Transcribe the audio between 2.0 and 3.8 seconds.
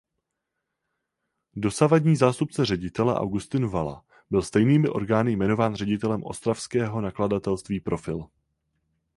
zástupce ředitele Augustin